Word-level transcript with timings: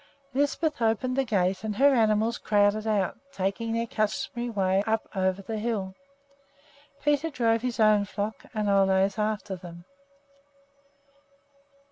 Lisbeth 0.33 0.81
opened 0.81 1.15
the 1.15 1.23
gate 1.23 1.63
and 1.63 1.75
her 1.75 1.93
animals 1.93 2.39
crowded 2.39 2.87
out, 2.87 3.19
taking 3.31 3.71
their 3.71 3.85
customary 3.85 4.49
way 4.49 4.83
up 4.87 5.07
over 5.15 5.43
the 5.43 5.59
hill. 5.59 5.93
Peter 7.03 7.29
drove 7.29 7.61
his 7.61 7.79
own 7.79 8.05
flock 8.05 8.45
and 8.51 8.67
Ole's 8.67 9.19
after 9.19 9.55
them. 9.55 9.85